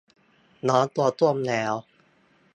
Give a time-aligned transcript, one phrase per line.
[0.67, 1.73] น้องตัวส้มแล้ว